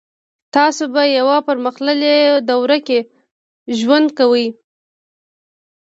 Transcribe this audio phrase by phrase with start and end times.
[0.55, 2.17] تاسو په یوه پرمختللې
[2.49, 2.99] دوره کې
[3.79, 4.47] ژوند کوئ